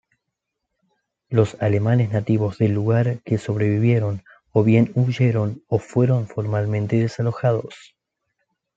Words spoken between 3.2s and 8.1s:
que sobrevivieron, o bien huyeron o fueron formalmente desalojados.